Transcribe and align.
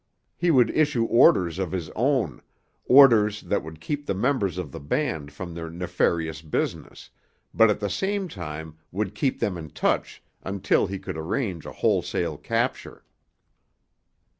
He 0.35 0.49
would 0.49 0.71
issue 0.71 1.03
orders 1.05 1.59
of 1.59 1.71
his 1.71 1.91
own, 1.95 2.41
orders 2.85 3.41
that 3.41 3.61
would 3.61 3.79
keep 3.79 4.07
the 4.07 4.15
members 4.15 4.57
of 4.57 4.71
the 4.71 4.79
band 4.79 5.31
from 5.31 5.53
their 5.53 5.69
nefarious 5.69 6.41
business, 6.41 7.11
but 7.53 7.69
at 7.69 7.79
the 7.79 7.87
same 7.91 8.27
time 8.27 8.79
would 8.91 9.13
keep 9.13 9.39
them 9.39 9.59
in 9.59 9.69
touch 9.69 10.23
until 10.41 10.87
he 10.87 10.97
could 10.97 11.17
arrange 11.17 11.67
a 11.67 11.71
wholesale 11.71 12.39
capture. 12.39 13.03